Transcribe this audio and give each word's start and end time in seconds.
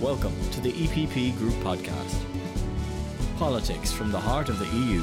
Welcome 0.00 0.36
to 0.52 0.60
the 0.60 0.70
EPP 0.70 1.36
Group 1.38 1.54
Podcast. 1.54 2.22
Politics 3.36 3.92
from 3.92 4.12
the 4.12 4.20
heart 4.20 4.48
of 4.48 4.60
the 4.60 4.76
EU. 4.76 5.02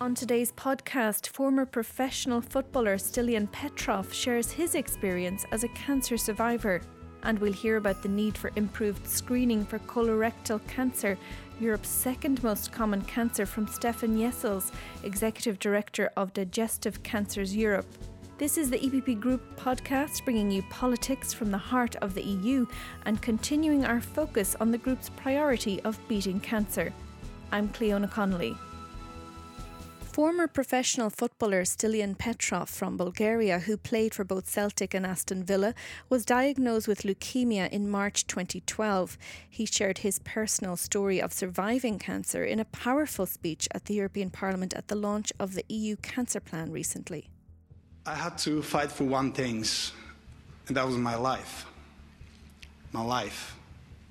On 0.00 0.14
today's 0.14 0.52
podcast, 0.52 1.26
former 1.26 1.66
professional 1.66 2.40
footballer 2.40 2.96
Stiliyan 2.96 3.52
Petrov 3.52 4.10
shares 4.10 4.50
his 4.50 4.74
experience 4.74 5.44
as 5.52 5.64
a 5.64 5.68
cancer 5.68 6.16
survivor. 6.16 6.80
And 7.24 7.38
we'll 7.40 7.52
hear 7.52 7.76
about 7.76 8.02
the 8.02 8.08
need 8.08 8.38
for 8.38 8.50
improved 8.56 9.06
screening 9.06 9.66
for 9.66 9.80
colorectal 9.80 10.66
cancer, 10.66 11.18
Europe's 11.60 11.90
second 11.90 12.42
most 12.42 12.72
common 12.72 13.02
cancer, 13.02 13.44
from 13.44 13.66
Stefan 13.66 14.16
Gijssels, 14.16 14.72
Executive 15.04 15.58
Director 15.58 16.10
of 16.16 16.32
Digestive 16.32 17.02
Cancers 17.02 17.54
Europe. 17.54 17.84
This 18.42 18.58
is 18.58 18.70
the 18.70 18.78
EPP 18.80 19.20
Group 19.20 19.40
podcast, 19.54 20.24
bringing 20.24 20.50
you 20.50 20.62
politics 20.62 21.32
from 21.32 21.52
the 21.52 21.58
heart 21.58 21.94
of 22.02 22.12
the 22.12 22.24
EU 22.24 22.66
and 23.06 23.22
continuing 23.22 23.84
our 23.84 24.00
focus 24.00 24.56
on 24.58 24.72
the 24.72 24.78
group's 24.78 25.10
priority 25.10 25.80
of 25.82 25.96
beating 26.08 26.40
cancer. 26.40 26.92
I'm 27.52 27.68
Cleona 27.68 28.10
Connolly. 28.10 28.56
Former 30.00 30.48
professional 30.48 31.08
footballer 31.08 31.62
Stiliyan 31.62 32.18
Petrov 32.18 32.68
from 32.68 32.96
Bulgaria, 32.96 33.60
who 33.60 33.76
played 33.76 34.12
for 34.12 34.24
both 34.24 34.48
Celtic 34.48 34.92
and 34.92 35.06
Aston 35.06 35.44
Villa, 35.44 35.72
was 36.08 36.24
diagnosed 36.24 36.88
with 36.88 37.02
leukemia 37.02 37.70
in 37.70 37.88
March 37.88 38.26
2012. 38.26 39.16
He 39.48 39.66
shared 39.66 39.98
his 39.98 40.18
personal 40.18 40.76
story 40.76 41.22
of 41.22 41.32
surviving 41.32 42.00
cancer 42.00 42.44
in 42.44 42.58
a 42.58 42.64
powerful 42.64 43.24
speech 43.26 43.68
at 43.70 43.84
the 43.84 43.94
European 43.94 44.30
Parliament 44.30 44.74
at 44.74 44.88
the 44.88 44.96
launch 44.96 45.32
of 45.38 45.54
the 45.54 45.64
EU 45.68 45.94
Cancer 45.94 46.40
Plan 46.40 46.72
recently. 46.72 47.28
I 48.04 48.14
had 48.14 48.36
to 48.38 48.62
fight 48.62 48.90
for 48.90 49.04
one 49.04 49.32
thing, 49.32 49.64
and 50.66 50.76
that 50.76 50.84
was 50.84 50.96
my 50.96 51.14
life. 51.14 51.66
My 52.90 53.02
life. 53.02 53.56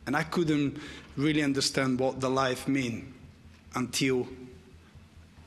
And 0.06 0.16
I 0.16 0.24
couldn't 0.24 0.80
really 1.18 1.44
understand 1.44 2.00
what 2.00 2.22
the 2.22 2.30
life 2.30 2.68
mean 2.70 3.14
until 3.76 4.28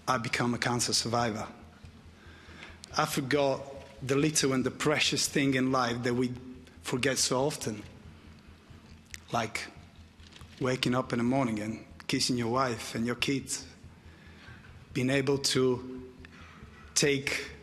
I 0.06 0.18
become 0.18 0.52
a 0.52 0.58
cancer 0.58 0.92
survivor. 0.92 1.46
I 2.96 3.06
forgot 3.06 3.62
the 4.02 4.14
little 4.14 4.52
and 4.52 4.62
the 4.62 4.70
precious 4.70 5.26
thing 5.26 5.54
in 5.54 5.72
life 5.72 6.02
that 6.02 6.14
we 6.14 6.32
forget 6.82 7.16
so 7.16 7.46
often, 7.46 7.82
like 9.32 9.62
waking 10.60 10.94
up 10.94 11.14
in 11.14 11.18
the 11.18 11.24
morning 11.24 11.60
and 11.60 11.82
kissing 12.06 12.36
your 12.36 12.48
wife 12.48 12.94
and 12.94 13.06
your 13.06 13.16
kids, 13.16 13.64
being 14.92 15.08
able 15.08 15.38
to 15.38 16.02
take 16.94 17.53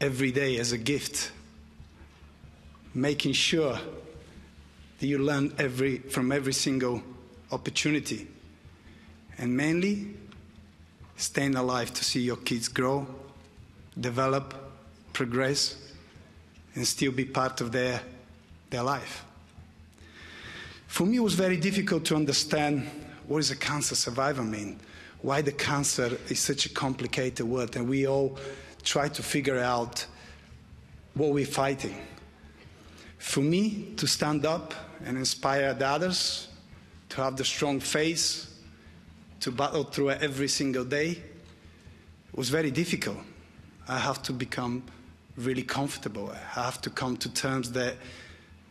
every 0.00 0.30
day 0.30 0.58
as 0.58 0.72
a 0.72 0.78
gift, 0.78 1.32
making 2.94 3.32
sure 3.32 3.78
that 4.98 5.06
you 5.06 5.18
learn 5.18 5.52
every, 5.58 5.98
from 5.98 6.32
every 6.32 6.52
single 6.52 7.02
opportunity, 7.52 8.26
and 9.38 9.56
mainly 9.56 10.08
staying 11.16 11.56
alive 11.56 11.92
to 11.94 12.04
see 12.04 12.20
your 12.20 12.36
kids 12.36 12.68
grow, 12.68 13.06
develop, 13.98 14.54
progress, 15.12 15.76
and 16.74 16.86
still 16.86 17.12
be 17.12 17.24
part 17.24 17.60
of 17.60 17.72
their, 17.72 18.00
their 18.70 18.82
life. 18.82 19.24
For 20.86 21.04
me, 21.04 21.16
it 21.16 21.20
was 21.20 21.34
very 21.34 21.56
difficult 21.56 22.04
to 22.06 22.16
understand 22.16 22.88
what 23.26 23.38
does 23.38 23.50
a 23.50 23.56
cancer 23.56 23.94
survivor 23.94 24.42
mean? 24.42 24.80
Why 25.20 25.42
the 25.42 25.52
cancer 25.52 26.16
is 26.28 26.38
such 26.38 26.66
a 26.66 26.70
complicated 26.70 27.46
word, 27.46 27.76
and 27.76 27.88
we 27.88 28.06
all 28.06 28.38
try 28.82 29.08
to 29.08 29.22
figure 29.22 29.58
out 29.58 30.06
what 31.14 31.32
we're 31.32 31.46
fighting. 31.46 31.96
For 33.18 33.40
me, 33.40 33.92
to 33.96 34.06
stand 34.06 34.46
up 34.46 34.74
and 35.04 35.16
inspire 35.16 35.74
the 35.74 35.86
others, 35.86 36.48
to 37.10 37.22
have 37.22 37.36
the 37.36 37.44
strong 37.44 37.80
face, 37.80 38.54
to 39.40 39.50
battle 39.50 39.84
through 39.84 40.10
every 40.10 40.48
single 40.48 40.84
day 40.84 41.22
was 42.34 42.50
very 42.50 42.70
difficult. 42.70 43.18
I 43.88 43.98
have 43.98 44.22
to 44.24 44.32
become 44.32 44.82
really 45.36 45.62
comfortable. 45.62 46.30
I 46.30 46.60
have 46.60 46.80
to 46.82 46.90
come 46.90 47.16
to 47.18 47.32
terms 47.32 47.72
that 47.72 47.96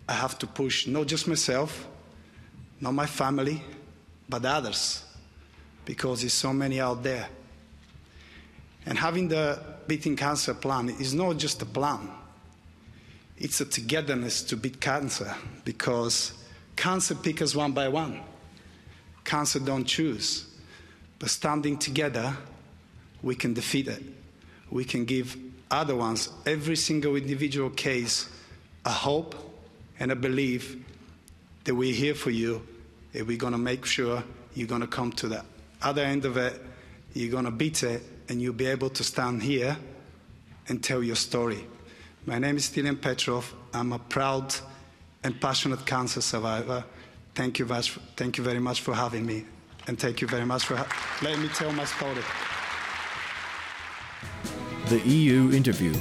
I 0.07 0.13
have 0.13 0.38
to 0.39 0.47
push 0.47 0.88
not 0.88 1.07
just 1.07 1.28
myself, 1.28 1.88
not 2.79 2.94
my 2.94 3.06
family, 3.06 3.62
but 4.29 4.45
others, 4.45 5.03
because 5.85 6.22
there's 6.22 6.34
so 6.34 6.53
many 6.53 6.79
out 6.79 7.03
there. 7.03 7.28
And 8.85 8.97
having 8.97 9.28
the 9.28 9.59
beating 9.88 10.16
cancer 10.16 10.53
plan 10.53 10.90
is 10.90 11.14
not 11.14 11.38
just 11.38 11.62
a 11.62 11.66
plan. 11.66 12.09
It's 13.38 13.62
a 13.62 13.66
togetherness 13.66 14.42
to 14.44 14.58
beat 14.58 14.81
cancer 14.81 15.36
because 15.64 16.34
cancer 16.75 17.16
picks 17.16 17.42
us 17.42 17.56
one 17.56 17.72
by 17.72 17.88
one. 17.88 18.22
Cancer 19.24 19.59
don't 19.59 19.86
choose. 19.86 20.46
But 21.20 21.30
standing 21.30 21.78
together, 21.78 22.36
we 23.22 23.36
can 23.36 23.53
defeat 23.53 23.88
it. 23.88 24.03
We 24.70 24.86
can 24.86 25.06
give 25.06 25.38
other 25.70 25.96
ones, 25.96 26.30
every 26.46 26.75
single 26.75 27.16
individual 27.16 27.69
case, 27.69 28.30
a 28.86 28.90
hope 28.90 29.36
and 30.00 30.12
a 30.12 30.16
belief 30.16 30.78
that 31.66 31.75
we're 31.75 31.94
here 31.94 32.16
for 32.16 32.30
you 32.30 32.66
and 33.14 33.28
we're 33.28 33.38
going 33.38 33.54
to 33.54 33.59
make 33.59 33.86
sure 33.86 34.24
you're 34.54 34.68
going 34.68 34.81
to 34.81 34.88
come 34.88 35.12
to 35.12 35.28
the 35.28 35.44
other 35.81 36.02
end 36.02 36.25
of 36.25 36.38
it, 36.38 36.62
you're 37.14 37.31
going 37.31 37.46
to 37.46 37.52
beat 37.52 37.84
it, 37.84 38.02
and 38.29 38.41
you'll 38.41 38.53
be 38.53 38.67
able 38.67 38.89
to 38.89 39.03
stand 39.03 39.43
here 39.43 39.77
and 40.67 40.83
tell 40.83 41.03
your 41.03 41.15
story. 41.15 41.65
My 42.25 42.39
name 42.39 42.57
is 42.57 42.69
Stiliyan 42.69 43.01
Petrov. 43.01 43.53
I'm 43.73 43.93
a 43.93 43.99
proud 43.99 44.53
and 45.23 45.39
passionate 45.39 45.85
cancer 45.85 46.21
survivor. 46.21 46.83
Thank 47.35 47.59
you, 47.59 47.65
much, 47.65 47.91
thank 48.15 48.38
you 48.38 48.43
very 48.43 48.59
much 48.59 48.81
for 48.81 48.93
having 48.93 49.25
me 49.25 49.45
and 49.88 49.97
thank 49.97 50.21
you 50.21 50.27
very 50.27 50.45
much 50.45 50.65
for 50.65 50.85
letting 51.21 51.41
me 51.41 51.49
tell 51.49 51.71
my 51.71 51.85
story. 51.85 52.21
The 54.89 54.99
EU 54.99 55.51
interview. 55.51 55.94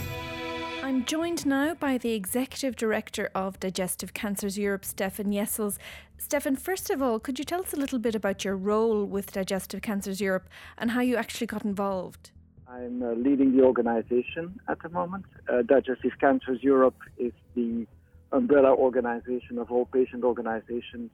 I'm 0.83 1.05
joined 1.05 1.47
now 1.47 1.75
by 1.75 1.99
the 1.99 2.13
Executive 2.13 2.77
Director 2.77 3.31
of 3.35 3.59
Digestive 3.59 4.15
Cancers 4.15 4.57
Europe, 4.57 4.85
Stefan 4.85 5.27
Gijssels. 5.27 5.79
Stefan, 6.19 6.57
first 6.57 6.91
of 6.91 7.03
all, 7.03 7.21
could 7.21 7.39
you 7.39 7.45
tell 7.45 7.61
us 7.61 7.73
a 7.73 7.77
little 7.77 7.99
bit 7.99 8.15
about 8.15 8.45
your 8.45 8.57
role 8.57 9.05
with 9.05 9.33
Digestive 9.33 9.83
Cancers 9.83 10.21
Europe 10.21 10.49
and 10.79 10.91
how 10.93 11.01
you 11.01 11.17
actually 11.17 11.47
got 11.47 11.65
involved? 11.65 12.31
I'm 12.69 13.03
uh, 13.03 13.13
leading 13.13 13.57
the 13.57 13.63
organization 13.63 14.59
at 14.69 14.83
the 14.83 14.89
moment. 14.89 15.27
Uh, 15.49 15.63
Digestive 15.63 16.13
Cancers 16.19 16.63
Europe 16.63 16.99
is 17.19 17.33
the 17.55 17.87
umbrella 18.33 18.75
organization 18.75 19.59
of 19.59 19.71
all 19.71 19.85
patient 19.87 20.25
organizations 20.25 21.11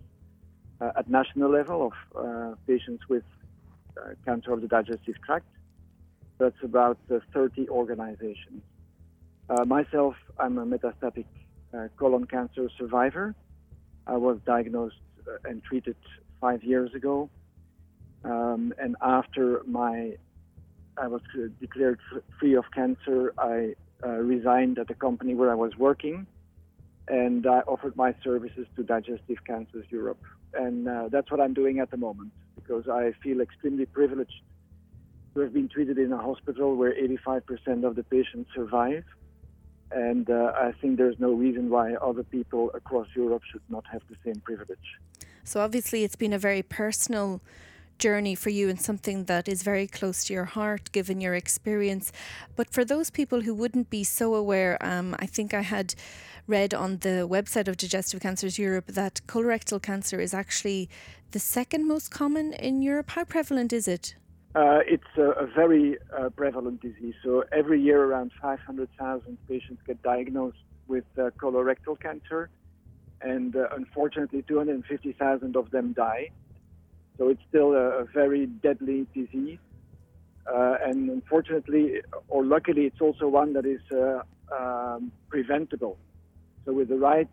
uh, 0.80 0.92
at 0.96 1.10
national 1.10 1.50
level 1.50 1.92
of 1.92 1.92
uh, 2.16 2.54
patients 2.66 3.02
with 3.08 3.24
uh, 3.96 4.10
cancer 4.24 4.52
of 4.52 4.62
the 4.62 4.68
digestive 4.68 5.16
tract. 5.24 5.46
That's 6.38 6.56
about 6.62 6.98
30 7.34 7.68
organizations. 7.68 8.62
myself, 9.66 10.14
I'm 10.38 10.58
a 10.58 10.66
metastatic 10.66 11.26
colon 11.96 12.26
cancer 12.26 12.68
survivor. 12.78 13.34
I 14.06 14.16
was 14.16 14.38
diagnosed 14.44 14.96
and 15.44 15.62
treated 15.62 15.96
five 16.40 16.62
years 16.62 16.94
ago. 16.94 17.30
Um, 18.24 18.72
and 18.78 18.96
after 19.00 19.62
my 19.66 20.16
I 20.96 21.06
was 21.08 21.22
declared 21.60 22.00
free 22.38 22.54
of 22.54 22.64
cancer, 22.74 23.32
I 23.38 23.74
uh, 24.04 24.08
resigned 24.08 24.78
at 24.78 24.88
the 24.88 24.94
company 24.94 25.34
where 25.34 25.50
I 25.50 25.54
was 25.54 25.72
working, 25.76 26.26
and 27.08 27.46
I 27.46 27.60
offered 27.60 27.96
my 27.96 28.14
services 28.22 28.66
to 28.76 28.82
Digestive 28.82 29.38
Cancers 29.46 29.86
Europe. 29.90 30.20
And 30.54 30.86
uh, 30.86 31.08
that's 31.10 31.30
what 31.30 31.40
I'm 31.40 31.54
doing 31.54 31.78
at 31.78 31.90
the 31.90 31.96
moment 31.96 32.32
because 32.54 32.88
I 32.88 33.12
feel 33.22 33.40
extremely 33.40 33.86
privileged 33.86 34.42
to 35.34 35.40
have 35.40 35.54
been 35.54 35.68
treated 35.68 35.98
in 35.98 36.12
a 36.12 36.18
hospital 36.18 36.76
where 36.76 36.92
85% 36.92 37.84
of 37.84 37.96
the 37.96 38.02
patients 38.02 38.50
survive. 38.54 39.04
And 39.94 40.28
uh, 40.30 40.52
I 40.56 40.72
think 40.80 40.98
there's 40.98 41.18
no 41.18 41.32
reason 41.32 41.70
why 41.70 41.94
other 41.94 42.22
people 42.22 42.70
across 42.74 43.08
Europe 43.14 43.42
should 43.50 43.62
not 43.68 43.84
have 43.92 44.02
the 44.08 44.16
same 44.24 44.40
privilege. 44.40 44.98
So, 45.44 45.60
obviously, 45.60 46.04
it's 46.04 46.16
been 46.16 46.32
a 46.32 46.38
very 46.38 46.62
personal 46.62 47.40
journey 47.98 48.34
for 48.34 48.50
you 48.50 48.68
and 48.68 48.80
something 48.80 49.24
that 49.24 49.48
is 49.48 49.62
very 49.62 49.86
close 49.86 50.24
to 50.24 50.32
your 50.32 50.44
heart 50.44 50.90
given 50.92 51.20
your 51.20 51.34
experience. 51.34 52.10
But 52.56 52.68
for 52.72 52.84
those 52.84 53.10
people 53.10 53.42
who 53.42 53.54
wouldn't 53.54 53.90
be 53.90 54.02
so 54.02 54.34
aware, 54.34 54.76
um, 54.80 55.14
I 55.18 55.26
think 55.26 55.54
I 55.54 55.60
had 55.60 55.94
read 56.48 56.74
on 56.74 56.98
the 56.98 57.28
website 57.30 57.68
of 57.68 57.76
Digestive 57.76 58.20
Cancers 58.20 58.58
Europe 58.58 58.86
that 58.88 59.20
colorectal 59.26 59.80
cancer 59.80 60.18
is 60.20 60.34
actually 60.34 60.88
the 61.30 61.38
second 61.38 61.86
most 61.86 62.10
common 62.10 62.52
in 62.54 62.82
Europe. 62.82 63.10
How 63.10 63.24
prevalent 63.24 63.72
is 63.72 63.86
it? 63.86 64.16
Uh, 64.54 64.80
it's 64.86 65.04
a, 65.16 65.30
a 65.30 65.46
very 65.46 65.96
uh, 66.16 66.28
prevalent 66.28 66.82
disease. 66.82 67.14
So 67.24 67.44
every 67.52 67.80
year, 67.80 68.04
around 68.04 68.32
500,000 68.40 69.38
patients 69.48 69.80
get 69.86 70.02
diagnosed 70.02 70.58
with 70.88 71.04
uh, 71.16 71.30
colorectal 71.42 71.98
cancer, 71.98 72.50
and 73.22 73.56
uh, 73.56 73.68
unfortunately, 73.74 74.44
250,000 74.46 75.56
of 75.56 75.70
them 75.70 75.94
die. 75.94 76.30
So 77.16 77.28
it's 77.28 77.40
still 77.48 77.72
a, 77.72 78.02
a 78.02 78.04
very 78.04 78.46
deadly 78.46 79.06
disease. 79.14 79.58
Uh, 80.46 80.74
and 80.84 81.08
unfortunately, 81.08 82.02
or 82.28 82.44
luckily, 82.44 82.82
it's 82.82 83.00
also 83.00 83.28
one 83.28 83.54
that 83.54 83.64
is 83.64 83.80
uh, 83.90 84.20
um, 84.54 85.12
preventable. 85.30 85.96
So 86.66 86.74
with 86.74 86.88
the 86.88 86.98
right 86.98 87.30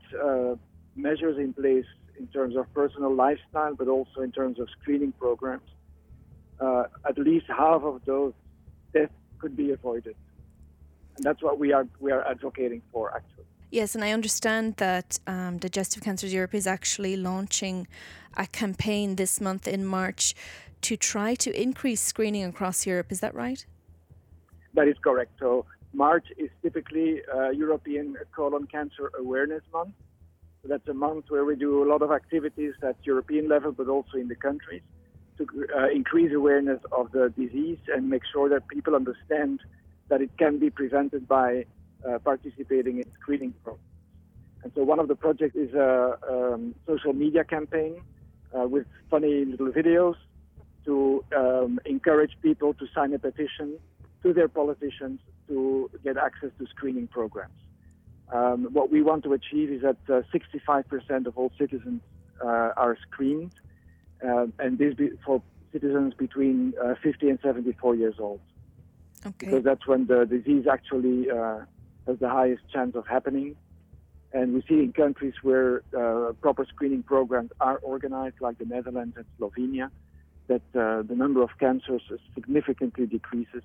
measures 0.95 1.37
in 1.37 1.53
place 1.53 1.85
in 2.17 2.27
terms 2.27 2.55
of 2.55 2.71
personal 2.73 3.13
lifestyle, 3.13 3.75
but 3.75 3.87
also 3.87 4.21
in 4.21 4.31
terms 4.31 4.59
of 4.59 4.67
screening 4.81 5.11
programs, 5.13 5.63
uh, 6.59 6.83
at 7.07 7.17
least 7.17 7.45
half 7.47 7.83
of 7.83 8.01
those 8.05 8.33
deaths 8.93 9.11
could 9.39 9.55
be 9.55 9.71
avoided. 9.71 10.15
And 11.15 11.25
that's 11.25 11.41
what 11.41 11.59
we 11.59 11.73
are 11.73 11.87
we 11.99 12.11
are 12.11 12.25
advocating 12.27 12.81
for, 12.91 13.15
actually. 13.15 13.45
Yes, 13.71 13.93
and 13.93 14.03
I 14.03 14.11
understand 14.11 14.77
that 14.77 15.19
um, 15.27 15.57
Digestive 15.59 16.01
Cancers 16.01 16.33
Europe 16.33 16.55
is 16.55 16.65
actually 16.65 17.15
launching 17.15 17.87
a 18.35 18.47
campaign 18.47 19.15
this 19.15 19.39
month 19.39 19.67
in 19.67 19.85
March 19.85 20.33
to 20.81 20.97
try 20.97 21.35
to 21.35 21.61
increase 21.61 22.01
screening 22.01 22.43
across 22.45 22.87
Europe. 22.87 23.11
Is 23.11 23.19
that 23.19 23.35
right? 23.35 23.63
That 24.73 24.87
is 24.87 24.95
correct. 25.03 25.33
So 25.39 25.65
March 25.93 26.25
is 26.37 26.49
typically 26.63 27.21
uh, 27.33 27.49
European 27.49 28.15
Colon 28.35 28.65
Cancer 28.65 29.11
Awareness 29.19 29.61
Month. 29.71 29.93
So 30.61 30.67
that's 30.67 30.87
a 30.87 30.93
month 30.93 31.25
where 31.29 31.45
we 31.45 31.55
do 31.55 31.83
a 31.83 31.87
lot 31.87 32.01
of 32.01 32.11
activities 32.11 32.73
at 32.81 32.95
European 33.03 33.47
level, 33.47 33.71
but 33.71 33.87
also 33.87 34.17
in 34.17 34.27
the 34.27 34.35
countries 34.35 34.81
to 35.39 35.47
uh, 35.75 35.89
increase 35.89 36.31
awareness 36.33 36.79
of 36.91 37.11
the 37.11 37.33
disease 37.35 37.79
and 37.93 38.09
make 38.09 38.21
sure 38.31 38.49
that 38.49 38.67
people 38.67 38.95
understand 38.95 39.59
that 40.09 40.21
it 40.21 40.29
can 40.37 40.59
be 40.59 40.69
prevented 40.69 41.27
by 41.27 41.65
uh, 42.07 42.19
participating 42.19 42.99
in 42.99 43.11
screening 43.13 43.53
programs. 43.63 43.83
And 44.63 44.71
so 44.75 44.83
one 44.83 44.99
of 44.99 45.07
the 45.07 45.15
projects 45.15 45.55
is 45.55 45.73
a 45.73 46.17
um, 46.29 46.75
social 46.85 47.13
media 47.13 47.43
campaign 47.43 48.01
uh, 48.57 48.67
with 48.67 48.85
funny 49.09 49.45
little 49.45 49.71
videos 49.71 50.15
to 50.85 51.23
um, 51.35 51.79
encourage 51.85 52.31
people 52.41 52.73
to 52.73 52.85
sign 52.93 53.13
a 53.13 53.19
petition 53.19 53.77
to 54.23 54.33
their 54.33 54.47
politicians 54.47 55.19
to 55.47 55.89
get 56.03 56.17
access 56.17 56.51
to 56.59 56.67
screening 56.67 57.07
programs. 57.07 57.53
Um, 58.31 58.67
what 58.73 58.91
we 58.91 59.01
want 59.01 59.23
to 59.23 59.33
achieve 59.33 59.71
is 59.71 59.81
that 59.81 59.97
uh, 60.07 60.21
65% 60.33 61.25
of 61.25 61.37
all 61.37 61.51
citizens 61.57 62.01
uh, 62.43 62.71
are 62.77 62.97
screened, 63.09 63.53
uh, 64.25 64.47
and 64.59 64.77
this 64.77 64.93
be 64.95 65.11
for 65.25 65.41
citizens 65.71 66.13
between 66.13 66.73
uh, 66.83 66.95
50 67.01 67.29
and 67.29 67.39
74 67.43 67.95
years 67.95 68.15
old. 68.19 68.41
Okay. 69.25 69.47
Because 69.47 69.63
that's 69.63 69.85
when 69.85 70.07
the 70.07 70.25
disease 70.25 70.65
actually 70.71 71.29
uh, 71.29 71.59
has 72.07 72.17
the 72.19 72.29
highest 72.29 72.63
chance 72.71 72.95
of 72.95 73.05
happening. 73.05 73.55
And 74.31 74.53
we 74.53 74.61
see 74.67 74.79
in 74.79 74.93
countries 74.93 75.33
where 75.41 75.81
uh, 75.97 76.33
proper 76.41 76.65
screening 76.65 77.03
programs 77.03 77.51
are 77.59 77.77
organized, 77.77 78.35
like 78.41 78.57
the 78.59 78.65
Netherlands 78.65 79.17
and 79.17 79.25
Slovenia, 79.39 79.89
that 80.47 80.61
the 80.73 81.15
number 81.15 81.43
of 81.43 81.49
cancers 81.59 82.01
significantly 82.33 83.05
decreases 83.05 83.63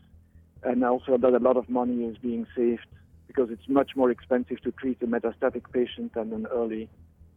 and 0.65 0.85
also 0.85 1.17
that 1.19 1.35
a 1.35 1.39
lot 1.39 1.56
of 1.56 1.69
money 1.69 2.05
is 2.05 2.17
being 2.19 2.47
saved 2.56 2.87
because 3.27 3.51
it's 3.51 3.69
much 3.69 3.93
more 3.97 4.11
expensive 4.11 4.61
to 4.62 4.73
treat 4.73 5.01
a 5.03 5.06
metastatic 5.06 5.62
patient 5.73 6.15
than 6.15 6.33
an 6.33 6.47
early 6.47 6.89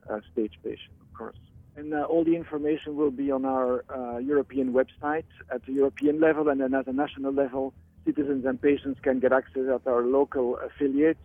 uh, 0.10 0.19
stage 0.31 0.54
patient, 0.64 0.94
of 1.02 1.18
course. 1.18 1.38
And 1.77 1.94
uh, 1.94 2.03
all 2.03 2.24
the 2.24 2.35
information 2.35 2.95
will 2.95 3.12
be 3.12 3.31
on 3.31 3.45
our 3.45 3.85
uh, 3.89 4.18
European 4.18 4.74
website 4.74 5.29
at 5.53 5.65
the 5.65 5.74
European 5.74 6.19
level, 6.19 6.50
and 6.50 6.59
then 6.59 6.74
at 6.74 6.85
the 6.85 6.94
national 6.94 7.31
level, 7.31 7.74
citizens 8.06 8.45
and 8.45 8.59
patients 8.62 9.00
can 9.01 9.19
get 9.19 9.31
access 9.31 9.63
at 9.74 9.88
our 9.88 10.01
local 10.01 10.57
affiliates 10.57 11.21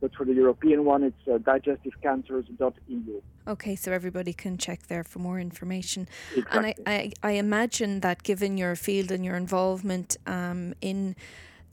but 0.00 0.14
for 0.14 0.24
the 0.24 0.34
European 0.34 0.84
one, 0.84 1.02
it's 1.02 1.26
uh, 1.26 1.38
digestivecancers.eu. 1.38 3.22
Okay, 3.48 3.76
so 3.76 3.92
everybody 3.92 4.32
can 4.32 4.58
check 4.58 4.86
there 4.88 5.02
for 5.04 5.20
more 5.20 5.40
information. 5.40 6.08
Exactly. 6.34 6.58
And 6.58 6.66
I, 6.86 6.92
I, 6.92 7.12
I, 7.22 7.30
imagine 7.32 8.00
that 8.00 8.22
given 8.22 8.58
your 8.58 8.76
field 8.76 9.10
and 9.10 9.24
your 9.24 9.36
involvement 9.36 10.16
um, 10.26 10.74
in 10.80 11.16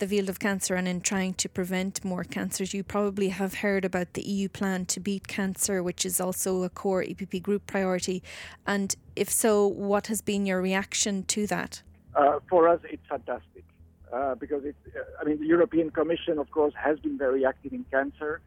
the 0.03 0.17
field 0.17 0.27
of 0.27 0.39
cancer 0.39 0.75
and 0.75 0.85
in 0.85 0.99
trying 0.99 1.33
to 1.33 1.47
prevent 1.47 2.03
more 2.03 2.25
cancers, 2.25 2.73
you 2.73 2.83
probably 2.83 3.29
have 3.29 3.53
heard 3.55 3.85
about 3.85 4.13
the 4.13 4.21
EU 4.21 4.49
plan 4.49 4.85
to 4.85 4.99
beat 4.99 5.27
cancer, 5.29 5.81
which 5.81 6.05
is 6.05 6.19
also 6.19 6.63
a 6.63 6.69
core 6.69 7.03
EPP 7.03 7.41
group 7.41 7.65
priority. 7.67 8.21
And 8.67 8.93
if 9.15 9.29
so, 9.29 9.65
what 9.65 10.07
has 10.07 10.19
been 10.19 10.45
your 10.45 10.61
reaction 10.61 11.23
to 11.35 11.47
that? 11.47 11.81
Uh, 12.15 12.39
for 12.49 12.67
us, 12.67 12.81
it's 12.83 13.07
fantastic 13.07 13.63
uh, 14.11 14.35
because 14.35 14.65
it, 14.65 14.75
uh, 14.93 15.21
I 15.21 15.23
mean, 15.23 15.39
the 15.39 15.47
European 15.47 15.89
Commission, 15.89 16.37
of 16.37 16.51
course, 16.51 16.73
has 16.75 16.99
been 16.99 17.17
very 17.17 17.45
active 17.45 17.71
in 17.71 17.85
cancer. 17.89 18.41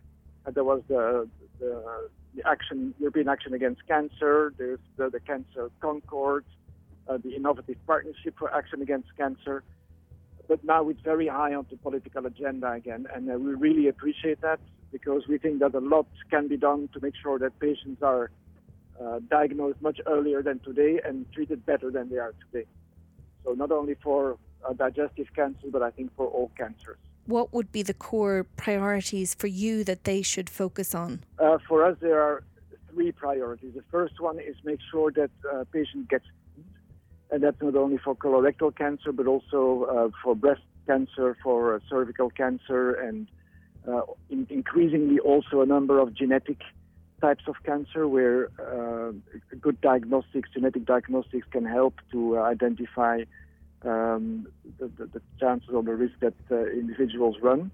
There 0.53 0.63
was 0.63 0.83
the, 0.89 1.27
the, 1.59 2.09
the, 2.35 2.47
action, 2.47 2.95
European 3.01 3.29
Action 3.31 3.55
Against 3.55 3.87
Cancer. 3.89 4.53
There's 4.59 4.79
the, 4.99 5.09
the 5.09 5.21
Cancer 5.21 5.71
Concord, 5.81 6.45
uh, 7.09 7.17
the 7.17 7.35
Innovative 7.35 7.79
Partnership 7.87 8.35
for 8.39 8.55
Action 8.55 8.83
Against 8.83 9.09
Cancer. 9.17 9.65
But 10.49 10.65
now 10.65 10.89
it's 10.89 11.01
very 11.01 11.27
high 11.27 11.55
on 11.55 11.67
the 11.71 11.77
political 11.77 12.25
agenda 12.27 12.73
again, 12.73 13.07
and 13.15 13.31
uh, 13.31 13.35
we 13.35 13.55
really 13.55 13.89
appreciate 13.89 14.41
that 14.43 14.61
because 14.93 15.27
we 15.29 15.39
think 15.39 15.59
that 15.61 15.75
a 15.75 15.81
lot 15.81 16.07
can 16.31 16.49
be 16.49 16.57
done 16.57 16.89
to 16.95 17.01
make 17.01 17.15
sure 17.21 17.39
that 17.39 17.59
patients 17.59 18.03
are 18.03 18.31
uh, 19.03 19.21
diagnosed 19.29 19.83
much 19.83 20.01
earlier 20.07 20.43
than 20.43 20.59
today 20.61 21.01
and 21.05 21.31
treated 21.33 21.67
better 21.67 21.91
than 21.91 22.09
they 22.09 22.17
are 22.17 22.35
today. 22.47 22.67
So 23.45 23.53
not 23.53 23.71
only 23.73 23.97
for 24.03 24.39
uh, 24.67 24.73
digestive 24.73 25.27
cancer, 25.35 25.69
but 25.71 25.83
I 25.83 25.91
think 25.91 26.15
for 26.17 26.27
all 26.27 26.51
cancers. 26.57 26.99
What 27.27 27.53
would 27.53 27.73
be 27.73 27.83
the 27.83 27.95
core 27.95 28.47
priorities 28.57 29.35
for 29.35 29.49
you 29.49 29.85
that 29.85 30.05
they 30.05 30.23
should 30.23 30.49
focus 30.49 30.95
on? 30.95 31.25
Uh, 31.39 31.59
for 31.69 31.85
us, 31.85 31.97
there 32.01 32.21
are 32.21 32.45
three 32.91 33.13
priorities. 33.13 33.75
The 33.75 33.85
first 33.91 34.21
one 34.21 34.39
is 34.39 34.55
make 34.65 34.81
sure 34.91 35.11
that 35.13 35.31
uh, 35.53 35.65
patient 35.73 36.09
gets 36.09 36.25
and 37.31 37.43
that's 37.43 37.61
not 37.61 37.75
only 37.75 37.99
for 37.99 38.15
colorectal 38.15 38.75
cancer, 38.75 39.13
but 39.13 39.27
also 39.27 39.85
uh, 39.85 40.09
for 40.23 40.35
breast 40.35 40.63
cancer, 40.87 41.37
for 41.43 41.75
uh, 41.75 41.79
cervical 41.89 42.31
cancer, 42.31 42.93
and 42.93 43.29
uh, 43.89 44.03
in- 44.31 44.47
increasingly 44.51 45.19
also 45.19 45.61
a 45.61 45.67
number 45.67 45.99
of 45.99 46.15
genetic 46.15 46.61
types 47.21 47.45
of 47.49 47.55
cancer 47.65 48.07
where 48.07 48.51
good 49.61 49.81
diagnostics, 49.81 50.51
genetic 50.53 50.85
diagnostics 50.85 51.47
can 51.51 51.65
help 51.65 51.95
to 52.13 52.39
identify 52.39 53.23
um, 53.83 54.47
the, 54.79 54.89
the, 54.99 55.07
the, 55.07 55.23
chances 55.41 55.71
or 55.73 55.83
the 55.83 55.95
risk 55.95 56.15
that 56.21 56.35
individuals 56.51 57.37
run. 57.43 57.71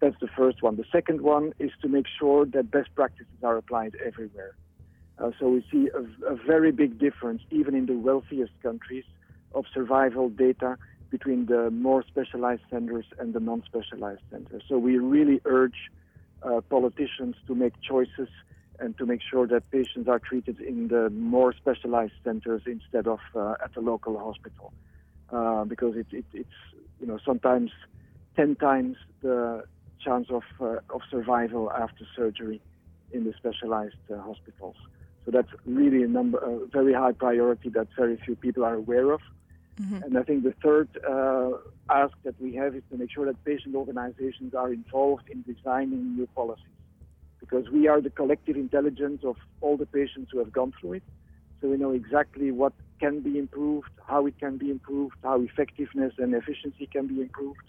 That's 0.00 0.16
the 0.20 0.28
first 0.28 0.62
one. 0.62 0.76
The 0.76 0.84
second 0.92 1.20
one 1.20 1.52
is 1.58 1.70
to 1.82 1.88
make 1.88 2.06
sure 2.18 2.46
that 2.46 2.70
best 2.70 2.94
practices 2.94 3.26
are 3.42 3.56
applied 3.56 3.96
everywhere. 4.04 4.54
Uh, 5.20 5.30
so 5.38 5.48
we 5.48 5.64
see 5.70 5.90
a, 5.94 6.32
a, 6.32 6.36
very 6.36 6.72
big 6.72 6.98
difference, 6.98 7.42
even 7.50 7.74
in 7.74 7.86
the 7.86 7.96
wealthiest 7.96 8.52
countries, 8.62 9.04
of 9.54 9.64
survival 9.74 10.28
data 10.28 10.78
between 11.10 11.46
the 11.46 11.70
more 11.70 12.04
specialized 12.06 12.62
centers 12.70 13.04
and 13.18 13.34
the 13.34 13.40
non-specialized 13.40 14.22
centers. 14.30 14.62
So 14.68 14.78
we 14.78 14.96
really 14.98 15.40
urge 15.44 15.90
uh, 16.42 16.60
politicians 16.70 17.34
to 17.48 17.54
make 17.54 17.74
choices 17.82 18.28
and 18.78 18.96
to 18.96 19.04
make 19.04 19.20
sure 19.28 19.46
that 19.46 19.70
patients 19.70 20.08
are 20.08 20.18
treated 20.18 20.58
in 20.60 20.88
the 20.88 21.10
more 21.10 21.52
specialized 21.52 22.14
centers 22.24 22.62
instead 22.64 23.06
of 23.06 23.18
uh, 23.34 23.54
at 23.62 23.74
the 23.74 23.80
local 23.80 24.18
hospital. 24.18 24.72
Uh, 25.30 25.64
because 25.64 25.96
it, 25.96 26.06
it, 26.10 26.24
it's 26.32 26.48
you 26.98 27.06
know 27.06 27.18
sometimes 27.24 27.70
ten 28.34 28.56
times 28.56 28.96
the 29.22 29.62
chance 30.02 30.26
of 30.30 30.42
uh, 30.60 30.76
of 30.92 31.02
survival 31.10 31.70
after 31.70 32.04
surgery 32.16 32.60
in 33.12 33.24
the 33.24 33.32
specialized 33.36 33.94
uh, 34.12 34.20
hospitals. 34.22 34.76
So 35.30 35.36
that's 35.36 35.52
really 35.64 36.02
a 36.02 36.08
number, 36.08 36.38
a 36.38 36.66
very 36.66 36.92
high 36.92 37.12
priority 37.12 37.68
that 37.70 37.86
very 37.96 38.16
few 38.24 38.34
people 38.34 38.64
are 38.64 38.74
aware 38.74 39.12
of. 39.12 39.20
Mm-hmm. 39.80 40.02
And 40.02 40.18
I 40.18 40.22
think 40.22 40.42
the 40.42 40.54
third 40.62 40.88
uh, 41.08 41.52
ask 41.88 42.14
that 42.24 42.40
we 42.40 42.54
have 42.56 42.74
is 42.74 42.82
to 42.90 42.96
make 42.96 43.12
sure 43.12 43.26
that 43.26 43.44
patient 43.44 43.76
organizations 43.76 44.54
are 44.54 44.72
involved 44.72 45.28
in 45.28 45.42
designing 45.42 46.16
new 46.16 46.26
policies, 46.34 46.64
because 47.38 47.68
we 47.70 47.86
are 47.86 48.00
the 48.00 48.10
collective 48.10 48.56
intelligence 48.56 49.22
of 49.24 49.36
all 49.60 49.76
the 49.76 49.86
patients 49.86 50.30
who 50.32 50.38
have 50.40 50.52
gone 50.52 50.72
through 50.80 50.94
it. 50.94 51.02
So 51.60 51.68
we 51.68 51.76
know 51.76 51.92
exactly 51.92 52.50
what 52.50 52.72
can 52.98 53.20
be 53.20 53.38
improved, 53.38 53.90
how 54.06 54.26
it 54.26 54.38
can 54.38 54.56
be 54.56 54.70
improved, 54.70 55.14
how 55.22 55.40
effectiveness 55.40 56.12
and 56.18 56.34
efficiency 56.34 56.86
can 56.86 57.06
be 57.06 57.20
improved, 57.20 57.60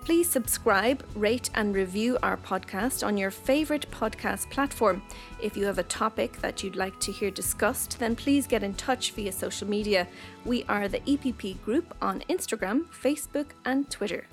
Please 0.06 0.30
subscribe, 0.30 1.04
rate, 1.16 1.50
and 1.56 1.74
review 1.74 2.20
our 2.22 2.38
podcast 2.38 3.06
on 3.06 3.18
your 3.18 3.32
favourite 3.32 3.90
podcast 3.90 4.48
platform. 4.52 5.02
If 5.42 5.58
you 5.58 5.66
have 5.66 5.80
a 5.80 5.84
topic 5.84 6.40
that 6.42 6.64
you'd 6.64 6.76
like 6.76 7.00
to 7.00 7.12
hear 7.12 7.32
discussed, 7.32 7.98
then 7.98 8.16
please 8.16 8.46
get 8.46 8.62
in 8.62 8.76
touch 8.76 9.14
via 9.14 9.32
social 9.32 9.68
media. 9.68 10.08
We 10.46 10.64
are 10.66 10.88
the 10.88 11.00
EPP 11.00 11.60
Group 11.64 11.96
on 12.04 12.22
Instagram, 12.30 12.86
Facebook, 12.86 13.48
and 13.66 13.90
Twitter. 13.90 14.28